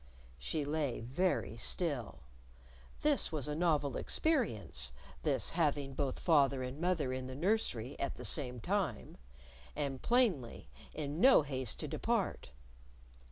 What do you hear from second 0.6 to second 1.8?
lay very